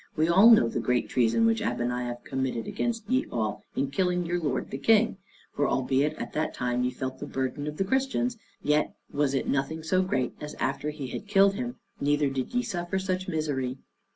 We 0.15 0.27
all 0.27 0.49
know 0.49 0.67
the 0.67 0.79
great 0.79 1.09
treason 1.09 1.45
which 1.45 1.61
Abeniaf 1.61 2.23
committed 2.23 2.65
against 2.65 3.07
ye 3.07 3.27
all 3.31 3.63
in 3.75 3.91
killing 3.91 4.25
your 4.25 4.39
lord 4.39 4.71
the 4.71 4.79
King; 4.79 5.17
for 5.53 5.67
albeit 5.67 6.15
at 6.15 6.33
that 6.33 6.55
time 6.55 6.83
ye 6.83 6.89
felt 6.89 7.19
the 7.19 7.27
burden 7.27 7.67
of 7.67 7.77
the 7.77 7.83
Christians, 7.83 8.35
yet 8.63 8.95
was 9.13 9.35
it 9.35 9.47
nothing 9.47 9.83
so 9.83 10.01
great 10.01 10.33
as 10.41 10.55
after 10.55 10.89
he 10.89 11.09
had 11.09 11.27
killed 11.27 11.53
him, 11.53 11.75
neither 11.99 12.31
did 12.31 12.51
ye 12.55 12.63
suffer 12.63 12.97
such 12.97 13.27
misery. 13.27 13.77